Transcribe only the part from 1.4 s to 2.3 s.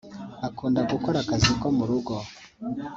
ko mu rugo